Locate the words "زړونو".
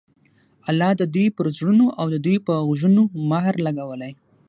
1.57-1.85